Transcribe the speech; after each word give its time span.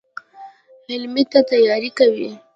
حملې 0.85 1.23
ته 1.31 1.39
تیاری 1.49 1.91
کوي. 1.99 2.29